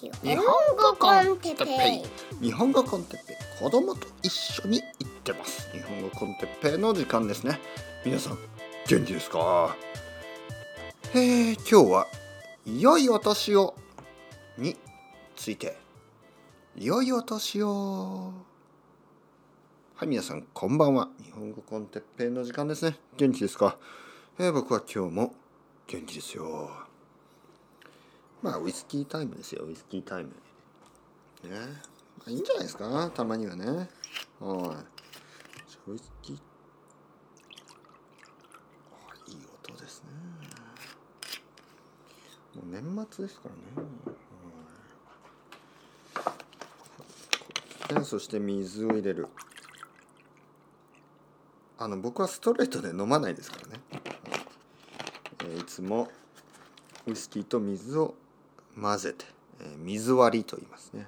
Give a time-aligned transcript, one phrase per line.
[0.00, 0.36] 日本
[0.76, 2.04] 語コンテッペ
[2.40, 2.44] イ。
[2.44, 3.36] 日本語コンテッペイ。
[3.60, 5.68] 子供と一緒に行ってます。
[5.72, 7.58] 日本語コンテッペイの時間ですね。
[8.04, 8.38] 皆さん
[8.86, 9.74] 元気ですか？
[11.14, 12.06] えー、今日は
[12.64, 13.74] 良いお年を
[14.56, 14.76] に
[15.34, 15.76] ついて。
[16.76, 18.32] 良いお年を。
[19.96, 21.08] はい皆さんこんばんは。
[21.24, 22.96] 日本語コンテッペイの時間ですね。
[23.16, 23.76] 元気ですか、
[24.38, 25.34] えー、僕は今日も
[25.88, 26.70] 元気ですよ。
[28.42, 30.30] まあウイスキータイムですよウイスキータイム。
[30.30, 31.50] ね。
[32.18, 33.88] まあいいんじゃないですかたまにはね。
[34.38, 34.76] は
[35.86, 35.90] い。
[35.90, 36.38] ウイスキー。
[39.10, 40.08] あいい音ですね。
[42.56, 43.88] もう年末ですからね。
[47.94, 48.04] はい。
[48.04, 49.28] そして水を入れる。
[51.80, 53.80] あの僕はストレートで飲まないですからね、
[55.48, 56.08] えいつも
[57.06, 58.16] ウイスキーと水を
[58.80, 59.24] 混ぜて、
[59.60, 61.06] えー水割りと言いますね。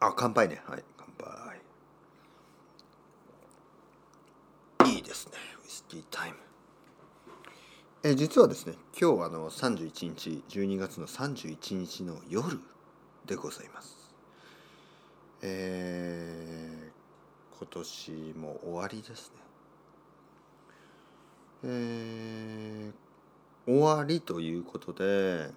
[0.00, 0.62] あ乾杯ね。
[0.66, 1.08] はい乾
[4.84, 4.94] 杯。
[4.94, 5.32] いいですね。
[5.64, 6.36] ウイスキータイム。
[8.02, 12.60] えー実はですね今日はあの31日12月の31日の夜
[13.26, 13.96] でございます。
[15.42, 16.96] えー
[17.58, 19.36] 今年も終わりですね。
[21.64, 23.05] えー
[23.66, 25.50] 終わりということで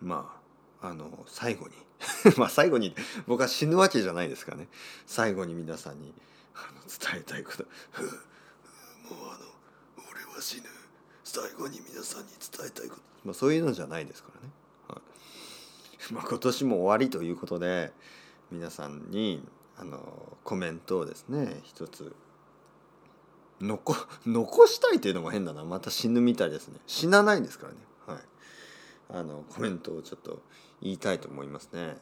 [0.00, 0.38] ま
[0.80, 1.74] ああの最後に。
[2.36, 2.94] まあ最後に
[3.28, 4.68] 僕は死ぬわけじゃないですかね。
[5.06, 6.12] 最後に皆さんに
[6.54, 7.62] あの伝えたいこと。
[9.14, 9.46] もうあの
[10.10, 10.64] 俺は死ぬ。
[11.24, 14.52] 最後に皆さんに伝えたいこと、まあ、そういうのじゃないですからね、
[14.88, 15.00] は
[16.10, 16.12] い。
[16.12, 17.92] まあ、今年も終わりということで
[18.50, 19.42] 皆さんに
[19.78, 22.14] あのコメントをですね一つ
[23.62, 23.94] 残
[24.26, 25.64] 残したいというのも変だな。
[25.64, 26.80] また死ぬみたいですね。
[26.86, 27.78] 死なないですからね。
[28.06, 28.18] はい。
[29.10, 30.42] あのコメントをちょっと
[30.82, 31.96] 言いたいと思いますね。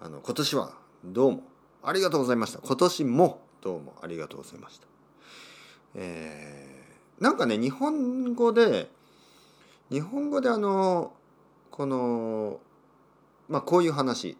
[0.00, 1.42] あの今年はどうも
[1.82, 2.60] ありがとうございました。
[2.60, 4.86] 今年もどうもありがとうございました。
[5.96, 8.90] えー、なんかね日本語で
[9.90, 11.12] 日本語であの
[11.72, 12.60] この
[13.48, 14.38] まあこういう話。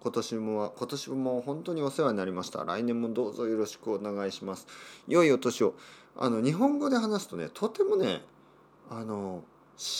[0.00, 2.64] 今年も今年も本当にお世話になりました。
[2.64, 4.66] 来年もどうぞよろしくお願いします。
[5.08, 5.74] 良いお年を。
[6.18, 8.22] あの日本語で話すとねとてもね
[8.90, 9.42] あの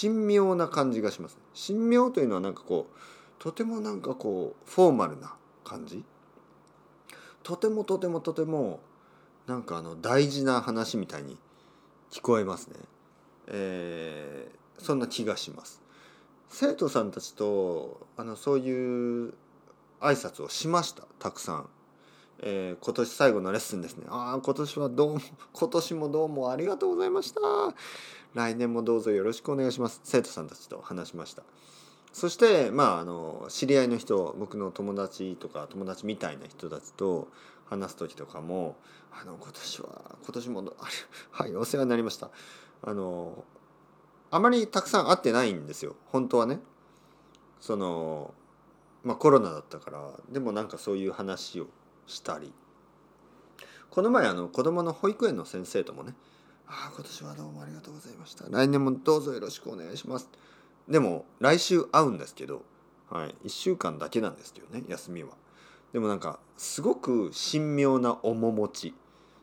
[0.02, 1.38] 神妙な感じがします。
[1.54, 2.96] 神妙というのはなんかこう
[3.38, 5.34] とてもなんかこうフォーマルな
[5.64, 6.04] 感じ。
[7.44, 8.80] とてもとてもとても
[9.46, 11.38] なんかあの大事な話みたいに
[12.10, 12.76] 聞こえますね。
[13.46, 15.82] えーそんな気がします。
[16.48, 19.34] 生徒さんたちとあのそういう
[20.00, 21.04] 挨拶をしました。
[21.18, 21.68] たくさん、
[22.40, 24.06] えー今年最後のレッスンですね。
[24.08, 25.20] ああ今年はどうも
[25.52, 27.40] 今年もどうもありがとうございました。
[28.34, 30.00] 来年もどうぞよろしくお願いします。
[30.04, 31.42] 生徒さんたちと話しました。
[32.12, 37.28] そしてまああの知り合いの人僕の友達とか友達みたいな人たちと
[37.66, 38.76] 話す時とかも
[39.12, 40.70] 「あの今年は今年もあれ
[41.30, 42.30] はいお世話になりました」
[42.82, 43.44] あの
[44.30, 45.96] あまりたくさん会ってないんですよ。
[46.06, 46.60] 本当はね。
[47.60, 48.32] その
[49.02, 51.66] まあコロナだったからでもなんかそういう話を
[52.08, 52.52] したり。
[53.90, 56.14] この前あの子供の保育園の先生ともね
[56.66, 58.44] 「ああ今年はどうもありがとうございました。
[58.48, 60.28] 来年もどうぞよろしくお願いします」
[60.88, 62.62] でも来週会うんですけど、
[63.10, 65.30] はい、1週間だけなんですけどね休みは。
[65.92, 68.94] でもなんかすごく神妙な面持ち。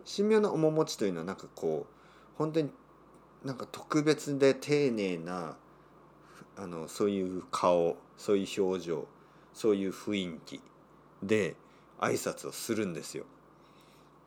[0.06, 2.70] 神妙な面持ちというのはなんかこう本当に
[3.44, 5.56] なんか特別で丁寧な
[6.58, 9.08] あのそういう顔そういう表情
[9.54, 10.62] そういう雰囲気
[11.24, 11.56] で
[12.00, 13.26] 挨拶をするんですよ。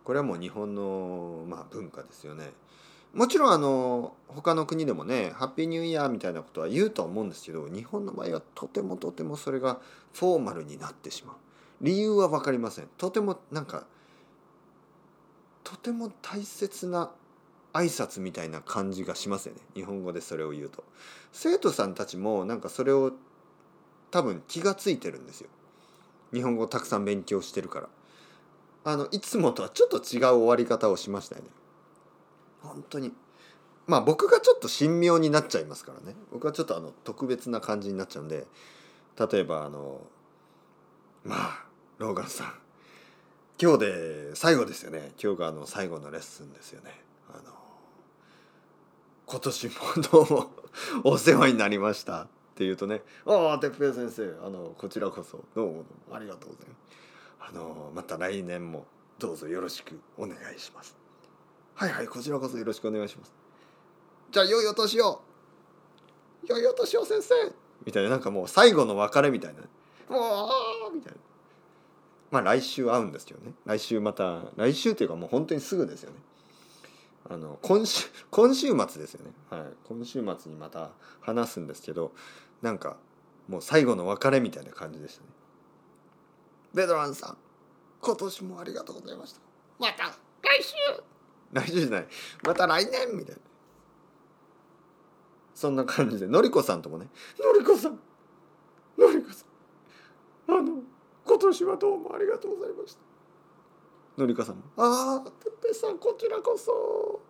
[0.04, 2.52] これはもう日本の、まあ、文化ですよね。
[3.14, 9.80] もちろんあの他の国でもね「ハッピーニューイヤー」みたいなことは言うとは思うんですけど日本の場合はとてもとてもそれが
[10.12, 11.36] フォーマルになってしまう。
[11.80, 12.88] 理由は分かりません。
[12.98, 13.86] とてもなんか
[15.64, 17.10] とても大切な
[17.72, 19.60] 挨拶みたいな感じがしますよね。
[19.74, 20.84] 日本語でそれを言うと。
[21.32, 23.12] 生徒さんたちもなんかそれを
[24.10, 25.48] 多分気がついてるんですよ。
[26.32, 27.88] 日本語をたくさん勉強してるから。
[28.84, 31.48] あのいつもとはちょっと違う終わり方をしましたよね。
[32.62, 33.12] 本当に。
[33.86, 36.16] まあ僕がちょっと神妙になっちゃいますからね。
[36.32, 38.46] 僕はちょっとあの特別な感じになっちゃうんで。
[39.18, 40.00] 例えばあの
[41.24, 41.64] まあ
[41.98, 42.52] ローガンさん。
[43.60, 45.12] 今日で最後ですよね。
[45.22, 46.92] 今日があの最後のレッスンですよね。
[47.28, 47.52] あの
[49.26, 49.72] 今年も
[50.10, 50.50] どうも
[51.04, 52.28] お世話になりました。
[52.58, 55.78] って言うとね「ああ哲平先生あのこちらこそどうもど
[56.08, 56.78] うもありがとうございます」
[57.38, 58.84] あのまた来年も
[59.20, 60.96] どうぞよろしくお願いします。
[61.76, 63.32] はいはいこちらこそよろしくお願いします。
[64.32, 65.22] じゃあ良いお年を
[66.48, 67.34] 良いお年を先生。
[67.86, 69.60] みたいななんかもう最後の別れみたいな。
[70.08, 70.50] も
[70.90, 71.18] うみたいな。
[72.32, 73.54] まあ来週会うんですけどね。
[73.66, 76.16] 来週また来週というかもう本当にすぐですよね。
[77.30, 79.32] あの今週今週末ですよね。
[79.48, 79.62] はい。
[79.86, 80.90] 今週末にまた
[81.20, 82.12] 話すんですけど
[82.62, 82.96] なんか
[83.48, 85.28] もう最後の別れみたいな感じでしたね。
[86.74, 87.36] ベドランさん
[88.00, 89.40] 今年もありがとうございました。
[89.78, 90.04] また
[90.42, 90.74] 来週。
[91.52, 92.06] 来週じゃない。
[92.44, 93.40] また来年みたいな。
[95.54, 97.08] そんな感じでのりこさんともね。
[97.40, 97.98] のりこさん。
[98.98, 100.54] のりこさん。
[100.54, 100.82] あの
[101.26, 103.00] 今年はどうもありがとうございました。
[104.20, 104.62] のりこさんも。
[104.76, 107.20] ああてっぺさんこちらこそ。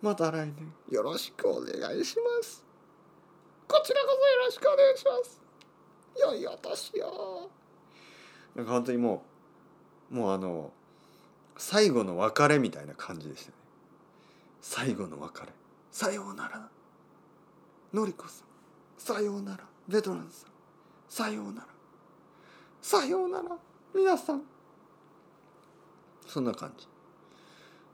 [0.00, 0.72] また来年。
[0.90, 2.63] よろしくお願いします。
[3.68, 5.40] こちらこそよろしくお願いします。
[6.20, 7.50] 良いお年を
[8.54, 9.24] なんか本当にも
[10.10, 10.72] うもうあの
[11.56, 13.54] 最後の別れみたいな感じでしたね。
[14.60, 15.48] 最後の別れ。
[15.90, 16.68] さようなら。
[17.92, 18.46] のりこさん。
[18.98, 19.64] さようなら。
[19.88, 20.50] ベトランさん。
[21.08, 21.66] さようなら。
[22.82, 23.56] さようなら。
[23.94, 24.42] 皆さん。
[26.26, 26.88] そんな感じ。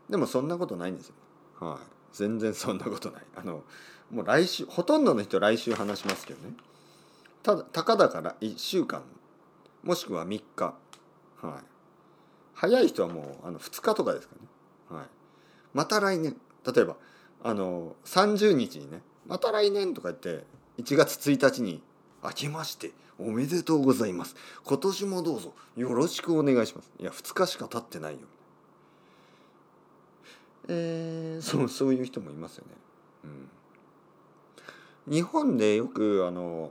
[0.08, 1.14] でもそんなことないんですよ。
[1.58, 1.99] はい。
[2.12, 3.22] 全然そんなことない。
[3.36, 3.64] あの
[4.10, 6.54] もう来週ほとんどの人来週話しますけどね。
[7.42, 9.02] ただたかだから1週間
[9.82, 10.74] もしくは3日。
[11.40, 11.64] はい。
[12.54, 14.40] 早い人はもうあの2日とかですかね、
[14.98, 15.06] はい、
[15.72, 16.38] また来年。
[16.74, 16.96] 例えば
[17.42, 20.44] あの30日にねまた来年とか言って
[20.76, 21.82] 1月1日に
[22.22, 24.34] 明けましておめでとうございます。
[24.64, 26.90] 今年もどうぞよろしくお願いします。
[26.98, 28.20] いや2日しか経ってないよ。
[30.68, 32.74] えー、そうそういう人もいますよね
[35.08, 36.70] うん日本でよくあの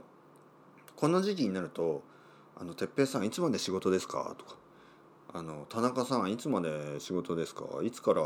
[0.96, 2.02] この時期になると
[2.56, 4.56] 「あの哲平さんいつまで仕事ですか?」とか
[5.34, 7.64] 「あの田中さんいつまで仕事ですか？
[7.82, 8.22] いつから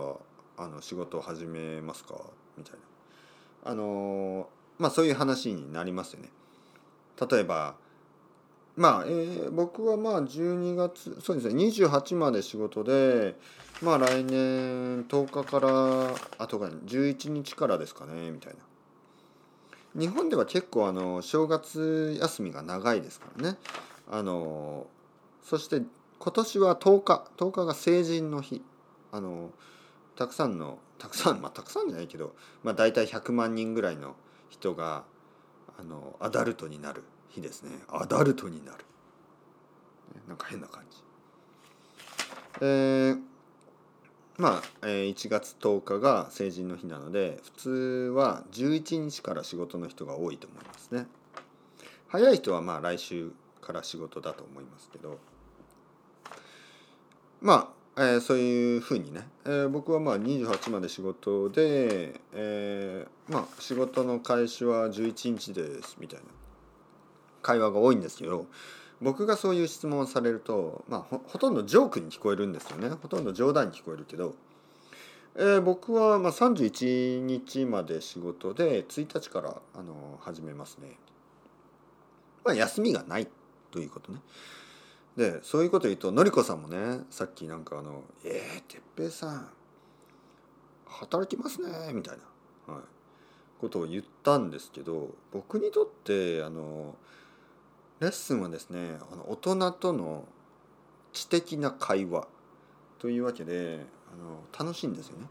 [0.56, 2.20] あの仕事を始めますか?」
[2.56, 2.72] みたい
[3.64, 6.30] なあのまあそういう話になりますよね。
[7.30, 7.74] 例えば
[8.76, 13.36] まあ、えー、僕はまあ12月そうですね28まで仕事で
[13.82, 18.58] まあ来年10日からあとか11日からですかねみたいな。
[19.96, 23.58] 日本では結構あの正月休みが長いですからね。
[24.10, 24.86] あの
[25.44, 25.82] そして
[26.18, 28.62] 今年は10日10日が成人の日。
[29.12, 29.50] あの
[30.16, 32.34] たくさんのたくさんまあたくさんじゃないけど、
[32.64, 34.16] まあ、大体100万人ぐらいの
[34.50, 35.04] 人が
[35.78, 37.04] あのアダルトになる。
[37.34, 37.70] 日ですね。
[37.88, 38.84] アダルトになる。
[40.28, 40.98] なんか変な感じ。
[42.60, 43.20] えー、
[44.38, 47.70] まあ、えー、1月10日が成人の日なので普通
[48.14, 51.06] は11日から仕事の人が多いと思いますね。
[52.08, 55.18] 早い人はまあ来週から仕事だと思いますけど。
[57.40, 66.43] まあ、えー、そういうふうにね、えー、僕はまあ28まで仕事で、えー、まあ仕事の開始は11日ですみたいな。
[67.44, 68.46] 会話が多いんですけど
[69.00, 74.34] 僕がそういう質問をされると、まあ、ほとんどジョークに聞こえるんですよねほとんど冗談に聞こえるけど、
[75.36, 80.96] えー、僕はまあ31日まで仕事で1日からあの始めますね。
[82.44, 83.28] まあ、休みがない
[83.70, 84.20] ということね。
[85.16, 89.48] でそういうこと言うとのりこさんもねさっきなんかあの「えー、哲平さん
[90.86, 92.18] 働きますね」みたい
[92.66, 92.82] な、はい、
[93.60, 96.96] ことを言ったんですけど僕にとってあの
[98.04, 100.28] レッスンはですねあの大人との
[101.14, 102.28] 知的な会話
[102.98, 103.80] というわけで
[104.12, 105.26] あの楽しいんですよね。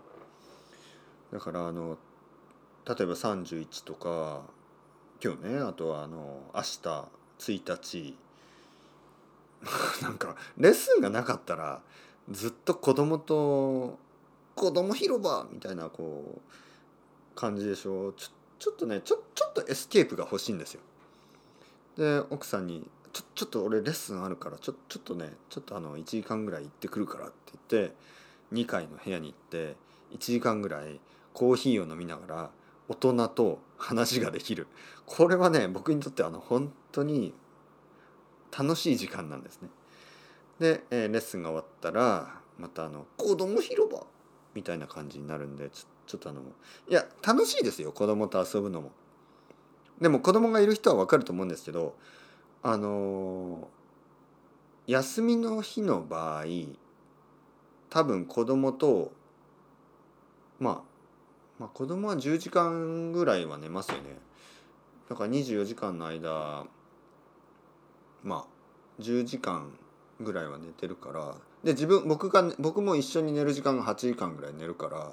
[1.31, 1.99] だからあの
[2.87, 4.41] 例えば31とか
[5.23, 7.05] 今日ねあとはあの明日
[7.37, 8.17] 1日
[10.01, 11.79] なんかレッスンがなかったら
[12.31, 13.99] ずっと子供と
[14.55, 20.81] 子供広場みたいなこう感じでしょちょちょっとねちょちょっとエスケープが欲しいんですよ。
[21.97, 27.95] で奥さんにちょ「ちょっと俺レッスンあるからちょちょっとねちょっとあの1時間ぐらい行ってくるから」って言って
[28.53, 29.75] 2階の部屋に行って
[30.12, 31.00] 1時間ぐらい
[31.33, 32.51] コーヒーを飲みながら
[32.88, 34.67] 大人と話ができる
[35.05, 37.33] これはね僕にとってあの本当に
[38.55, 39.69] 楽しい時間なんですね。
[40.59, 44.05] で、え、レッスンが終わったらまたあの「子供広場」
[44.53, 46.41] みたいな感じになるんでちょちょっとあの
[46.88, 48.91] いや楽しいですよ子供と遊ぶのも。
[50.01, 51.95] でも子供がいる人は分かると思うんですけど
[52.62, 53.67] あの
[54.88, 56.45] 休みの日の場合
[57.89, 59.12] 多分子供と
[60.59, 60.81] まあ
[61.59, 64.17] まあ子供は10時間ぐらいは寝ますよね。
[65.09, 66.65] だから24時間の間
[68.23, 68.45] まあ
[69.01, 69.71] 10時間
[70.19, 75.12] ぐらいは寝てるからで自分僕が僕も一緒に寝る時間が8時間ぐらい寝るから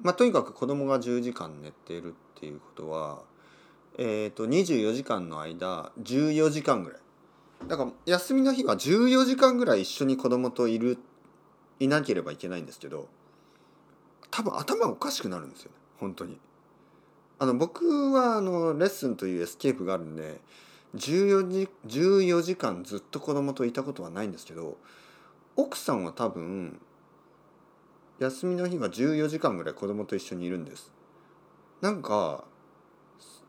[0.00, 3.20] まあとにかく子供が10時間寝てるっていうことは
[3.98, 7.00] えー、と24時間の間14時間ぐらい。
[7.68, 10.98] だから休みの日は14時間ぐらい一緒に子供といる
[11.78, 13.08] いなければいけないんですけど
[14.30, 15.76] 多分頭おかしくなるんですよね。
[15.98, 16.38] 本当に。
[17.38, 20.40] あの僕はあのレッスンというエスケープがあるんで
[20.94, 24.76] 14時 ,14 時間ずっと子供といたことはないんですけど
[25.56, 26.80] 奥さんは多分
[28.18, 30.92] 休みの日は14時間ぐらい子供と一緒にいるんです。
[31.80, 32.44] なんか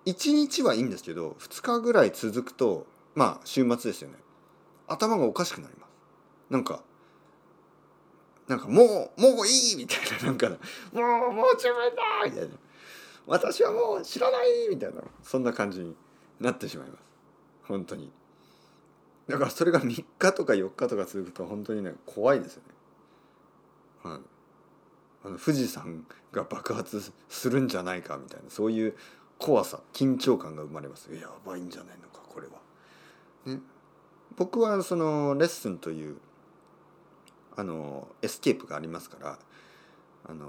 [0.05, 4.15] 1日はいいんですけど2日ぐらい続くとまあ週末ですよね。
[4.87, 5.89] 頭がおかしくなります。
[6.49, 6.81] なんか
[8.47, 10.27] なんかもうもういいみたいな。
[10.27, 10.57] なんかも
[11.29, 12.55] うもう十分だみたいな。
[13.25, 15.01] 私はもう知らないみたいな。
[15.21, 15.95] そんな感じに
[16.39, 17.01] なってしまいます。
[17.63, 18.11] 本当に。
[19.27, 22.63] だからそれが3日とか4日とか続くと本当にね怖いですよ
[24.03, 24.11] ね。
[24.11, 24.21] はい。
[25.25, 28.49] あの富士山が爆発するんじゃないかみたいな。
[28.49, 28.97] そういう
[29.43, 32.53] 怖さ緊張感が生まれますやばいんじゃないのかこれは。
[33.45, 33.59] ね、
[34.37, 36.15] 僕はそのレッスンという
[37.57, 39.37] あのエスケープがありますから
[40.29, 40.45] あの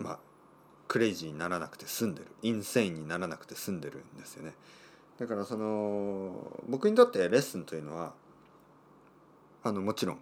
[0.00, 0.18] まあ
[0.88, 4.54] クレイジーにならなくて済んでる insane にならなくて済んでるんですよね。
[5.20, 8.14] だからその僕にとってレッスンというのは
[9.62, 10.18] あのもちろん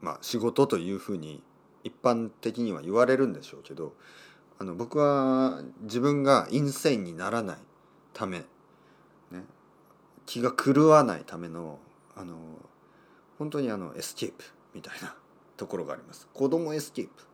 [0.00, 1.44] まあ仕事というふうに
[1.84, 3.92] 一般的には言われるんでしょうけど
[4.60, 7.56] あの僕は自分が insane にならない
[8.12, 8.44] ため、ね、
[10.26, 11.78] 気が狂わないための
[12.14, 12.36] あの
[13.38, 15.14] 本当にあのエスケープみたいな
[15.56, 16.28] ところがあります。
[16.34, 17.24] 子供エスケープ。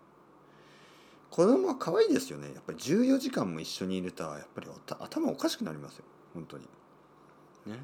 [1.30, 2.52] 子供は可愛いですよね。
[2.54, 4.68] やっぱり14時間も一緒にいるとやっぱり
[5.00, 6.04] 頭おかしくなりますよ。
[6.32, 6.62] 本当に。
[7.66, 7.80] ね。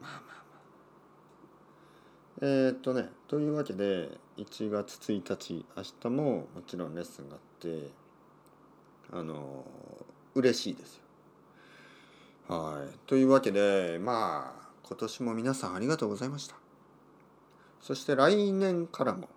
[0.00, 0.32] まあまあま
[2.36, 2.38] あ。
[2.40, 7.90] えー、っとねというわけで1月1日明日ももちろんレッスンがあって
[9.12, 9.64] あの
[10.34, 11.02] 嬉しいですよ。
[12.56, 16.56] はい、というわけでまあ今年も皆さんありがとうございました。
[17.80, 19.28] そして来年からも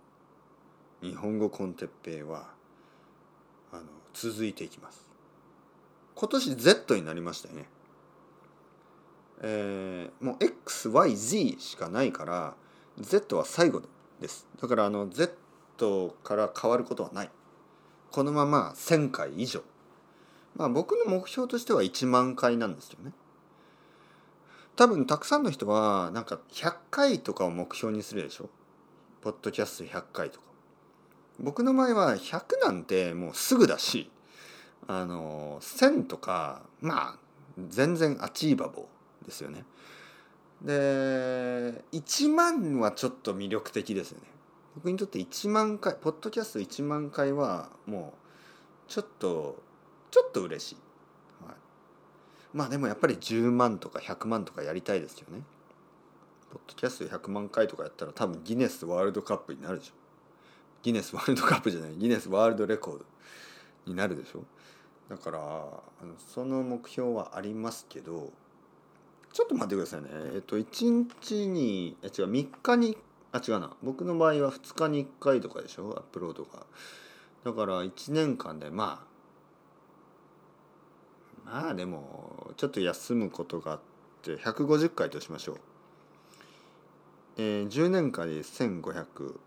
[1.01, 2.48] 日本語コンテッペイは
[3.72, 5.10] あの続いていきます。
[6.16, 7.66] 今年 Z になりましたよね。
[9.44, 12.54] えー、もう XYZ しかないから
[13.00, 13.82] Z は最後
[14.20, 17.30] ですだからあの Z から変わることはない
[18.12, 19.62] このまま1,000回以上。
[20.56, 23.13] まあ僕の目標としては1万回なんですよね。
[24.75, 28.50] 多分たくさんの人はなんか100回とかを目標にするでしょ？
[29.22, 30.46] ポッドキャスト100回とか。
[31.39, 34.12] 僕の場合は100なんてもうすぐだし
[34.88, 37.20] あの1000とかまあ
[37.70, 39.65] 全然アチーバボーですよね。
[40.62, 44.27] で1万はちょっと魅力的ですよね。
[44.75, 48.13] 僕にとって1万回ポッドキャスト1万回はも
[48.88, 49.62] うちょっと
[50.12, 50.75] ちょっと嬉しい、
[51.46, 51.56] はい、
[52.54, 55.42] まあでもやっぱり10万とか100万とかやりたいですよね。
[56.51, 59.94] ポッドキャスト100万回とかやったら多分ギネスワールドカップになるでしょ。
[60.84, 61.96] ギネスワールドカップじゃない。
[61.96, 63.06] ギネスワールドレコード
[63.86, 64.44] になるでしょ。
[65.10, 65.66] だから
[66.18, 68.32] その目標はありますけど
[69.34, 70.10] ちょっと待ってくださいね。
[70.34, 72.98] えっと1日にえ違う3日に
[73.34, 73.72] あ違うな。
[73.82, 75.92] 僕の場合は2日に1回とかでしょ？
[75.98, 76.66] アップロードが。
[77.44, 79.06] だから1年間でま
[81.46, 83.80] あまあでもちょっと休むことがあっ
[84.22, 85.60] て150回としましょう。
[87.38, 89.40] えー、10年間で1500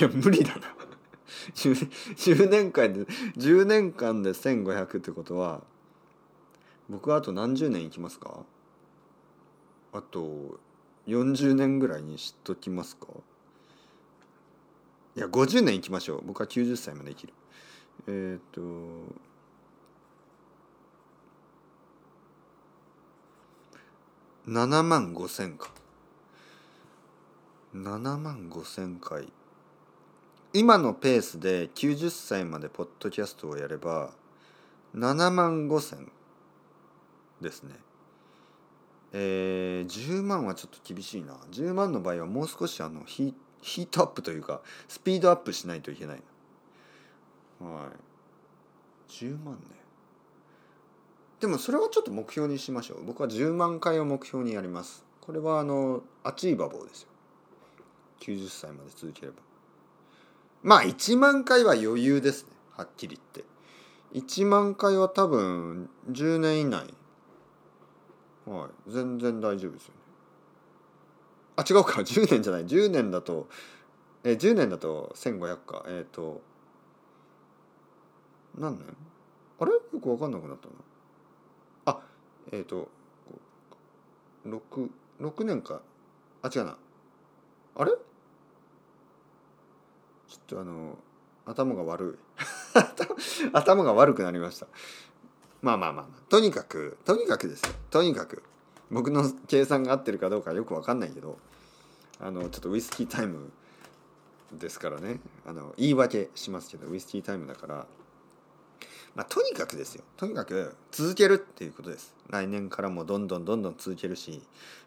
[0.00, 0.74] いや無理だな。
[1.54, 3.04] 10, 10年間で
[3.36, 5.62] 10年間で1500ってことは
[6.88, 8.44] 僕はあと何十年生きますか？
[9.92, 10.58] あと
[11.08, 13.06] 40年ぐらいにしときますか？
[15.16, 16.22] いや50年生きましょう。
[16.24, 17.32] 僕は90歳まで生きる。
[18.06, 18.60] えっ、ー、と
[24.46, 25.70] 7万5千か
[27.74, 29.28] 7万5千回。
[30.52, 34.10] 今のペースで90歳までポッドキャストをやれば
[34.94, 36.10] 7万5千
[37.40, 37.87] ですね。
[39.12, 41.34] えー、10万はちょっと厳しいな。
[41.50, 46.22] 10万の場合はもう少しあのヒヒートアップというかスピードアップしないといけない。
[47.60, 47.90] は
[49.08, 49.12] い。
[49.12, 49.60] 10万ね。
[51.40, 53.04] でもそれはちょっと目標にしましょう。
[53.04, 55.04] 僕は10万回を目標にやります。
[55.20, 57.08] これはあのアチーバボーですよ。
[58.20, 59.34] 90歳まで続ければ。
[60.62, 62.50] まあ1万回は余裕ですね。
[62.76, 63.58] はっきり言って。
[64.18, 66.94] 1万回は多分10年以内
[68.48, 68.70] はい。
[68.88, 70.00] 全然大丈夫ですよね。
[71.56, 72.00] あ違うか。
[72.00, 72.66] 10年じゃない。
[72.66, 73.48] 10年だと
[74.24, 75.84] え10年だと1500か。
[75.86, 76.40] えっ、ー、と
[78.56, 78.86] 何年？
[79.60, 79.72] あれ？
[79.72, 80.74] よく分かんなくなったな。
[81.86, 82.00] あ
[82.52, 82.88] えっ、ー、と
[84.46, 84.88] 6,
[85.20, 85.80] 6年か。
[86.42, 86.76] あ違うな。
[87.76, 87.92] あれ？
[90.28, 90.96] ちょっとあの
[91.46, 92.42] 頭が悪い。
[93.52, 94.66] 頭が悪くなりました。
[95.62, 98.42] まあまあまあ、まあ、とにかくとにかくですとにかく。
[98.90, 101.38] 僕の計算が合ってるかどうかよく分かんないけど
[102.20, 103.52] あのちょっとウイスキータイム
[104.52, 105.20] ですからね。
[105.46, 107.86] あの言い訳しますけどウイスキータイムだから。
[109.14, 110.04] まあ、とにかくですよ。
[110.16, 112.14] とにかく続けるっていうことです。
[112.28, 114.40] 来年からもどんどんどんどん続けるし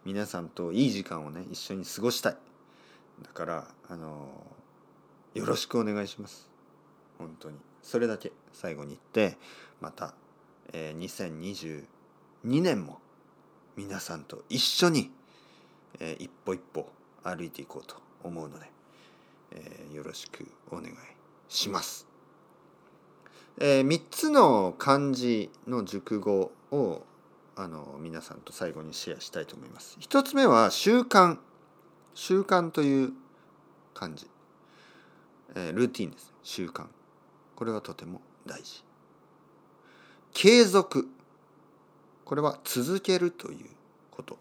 [0.06, 2.38] 皆さんといい時間をね一緒に過ごしたい。
[3.22, 4.30] だからあの
[5.34, 6.50] よろしくお願いします。
[7.18, 7.58] 本当に。
[7.84, 9.38] それだけ最後に言って
[9.80, 10.14] また、
[10.74, 11.84] えー、
[12.44, 13.00] 2022年も
[13.76, 15.12] 皆さんと一緒に、
[16.00, 16.88] えー、一歩一歩
[17.24, 18.66] 歩いていこうと思うので、
[19.52, 20.96] えー、よろしくお願い
[21.50, 22.08] します。
[23.60, 27.04] えー、3つの漢字の熟語を
[27.56, 29.98] あの皆さんと最後にシェアしたいと思います。
[30.00, 31.38] 1つ目は習慣。
[32.14, 33.14] 習慣という
[33.94, 34.28] 漢字、
[35.56, 36.34] えー、ルーティンです。
[36.44, 36.88] 習慣。
[37.56, 38.84] これはとても大事。
[40.34, 41.08] 継続。
[42.26, 43.66] これは続けるという
[44.10, 44.38] こと、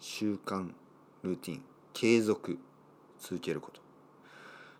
[0.00, 0.70] 習慣
[1.22, 1.62] ルーティン。
[1.92, 2.58] 継続。
[3.20, 3.80] 続けること。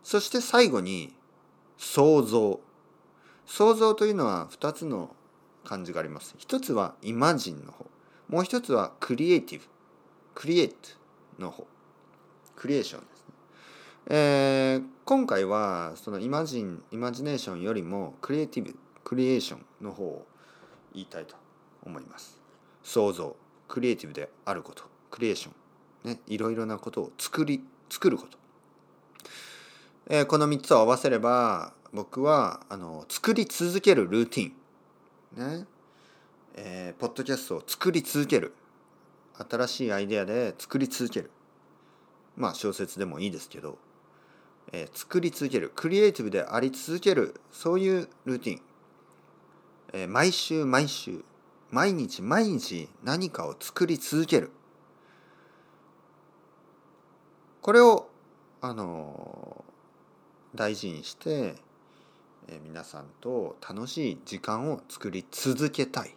[0.03, 1.13] そして最後に
[1.77, 2.59] 想像
[3.45, 5.15] 想像というのは2つの
[5.65, 6.35] 漢字があります。
[6.37, 7.85] 一つはイマジンの方。
[8.29, 9.65] もう一つはクリエイティブ。
[10.33, 10.75] クリエイト
[11.37, 11.67] の方。
[12.55, 13.33] クリエーションですね、
[14.07, 20.25] えー、今回はそのイマジンイマジネーションよりもクリエイティブクリエーションの方を
[20.93, 21.35] 言いたいと
[21.83, 22.39] 思います。
[22.83, 23.35] 想像
[23.67, 24.83] クリエイティブであること。
[25.09, 25.51] クリエーショ
[26.05, 26.11] ン。
[26.11, 28.37] ねいろいろなことを作り作ること、
[30.09, 34.51] えー、この3つを合わせれば僕はあの作り続けるルーティ
[35.37, 35.59] ン。
[35.59, 35.65] ね。
[36.55, 38.53] えー、ポッドキャストを作り続ける。
[39.49, 41.31] 新しいアイデアで作り続ける。
[42.37, 43.77] まあ小説でもいいですけど、
[44.71, 45.71] えー、作り続ける。
[45.75, 47.39] クリエイティブであり続ける。
[47.51, 48.61] そういうルーティン、
[49.93, 51.23] え、毎週毎週
[51.71, 54.51] 毎日毎日何かを作り続ける。
[57.61, 58.09] これを
[58.59, 59.63] あの
[60.53, 61.55] 大事にして、
[62.47, 66.15] え、皆さんと楽しい時間を作り続けたい。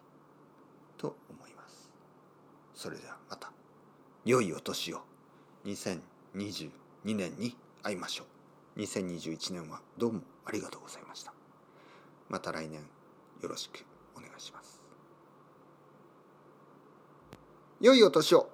[0.98, 1.90] と思います。
[2.74, 3.52] それではまた
[4.24, 5.02] 良いお年を。
[5.64, 6.70] 2022
[7.04, 8.24] 年に会いましょ
[8.76, 8.80] う。
[8.80, 11.32] 2021年はどうもありがとうございました。
[12.28, 12.80] また来年。
[13.44, 13.84] よろしく
[14.16, 14.82] お願いします。
[17.78, 18.53] 良いお年を。